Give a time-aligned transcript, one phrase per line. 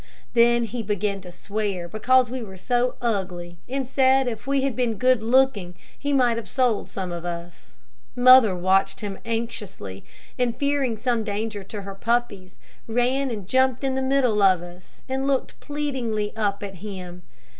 [0.33, 4.75] Then he began to swear because we were so ugly, and said if we had
[4.75, 7.75] been good looking, he might have sold some of us.
[8.15, 10.03] Mother watched him anxiously,
[10.39, 15.03] and fearing some danger to her puppies, ran and jumped in the middle of us,
[15.07, 17.21] and looked pleadingly up at him.